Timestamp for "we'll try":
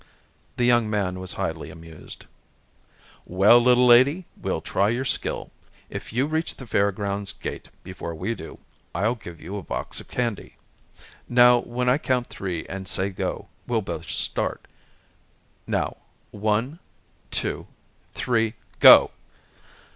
4.35-4.89